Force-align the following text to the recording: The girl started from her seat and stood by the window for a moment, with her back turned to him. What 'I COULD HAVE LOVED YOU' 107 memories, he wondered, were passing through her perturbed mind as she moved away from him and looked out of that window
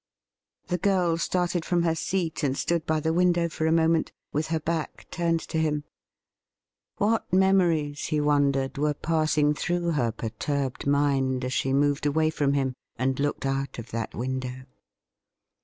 The 0.65 0.79
girl 0.79 1.15
started 1.19 1.63
from 1.63 1.83
her 1.83 1.93
seat 1.93 2.41
and 2.41 2.57
stood 2.57 2.87
by 2.87 2.99
the 3.01 3.13
window 3.13 3.47
for 3.47 3.67
a 3.67 3.71
moment, 3.71 4.11
with 4.33 4.47
her 4.47 4.59
back 4.59 5.05
turned 5.11 5.41
to 5.41 5.59
him. 5.59 5.83
What 6.97 7.07
'I 7.07 7.13
COULD 7.13 7.13
HAVE 7.13 7.21
LOVED 7.21 7.29
YOU' 7.29 7.37
107 7.37 7.57
memories, 7.57 8.05
he 8.07 8.19
wondered, 8.19 8.77
were 8.79 8.93
passing 8.99 9.53
through 9.53 9.91
her 9.91 10.11
perturbed 10.11 10.87
mind 10.87 11.45
as 11.45 11.53
she 11.53 11.71
moved 11.71 12.07
away 12.07 12.31
from 12.31 12.53
him 12.53 12.73
and 12.95 13.19
looked 13.19 13.45
out 13.45 13.77
of 13.77 13.91
that 13.91 14.15
window 14.15 14.63